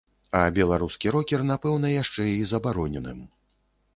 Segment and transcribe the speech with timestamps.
[0.37, 3.23] А беларускі рокер, напэўна, яшчэ і забароненым.